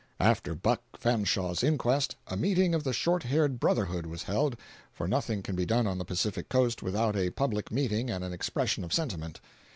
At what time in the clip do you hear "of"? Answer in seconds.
2.73-2.83, 8.83-8.91